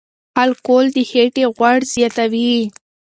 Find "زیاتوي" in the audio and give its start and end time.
1.93-2.53